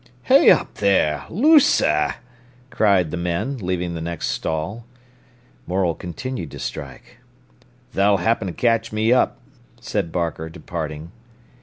"Hey 0.23 0.49
up 0.49 0.73
there—loose 0.79 1.79
a'!" 1.81 2.15
cried 2.71 3.11
the 3.11 3.17
men, 3.17 3.59
leaving 3.59 3.93
the 3.93 4.01
next 4.01 4.29
stall. 4.29 4.83
Morel 5.67 5.93
continued 5.93 6.49
to 6.49 6.57
strike. 6.57 7.17
"Tha'll 7.93 8.17
happen 8.17 8.51
catch 8.55 8.91
me 8.91 9.13
up," 9.13 9.37
said 9.79 10.11
Barker, 10.11 10.49
departing. 10.49 11.11